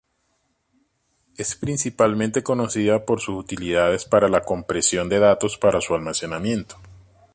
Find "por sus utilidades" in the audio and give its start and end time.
3.05-4.05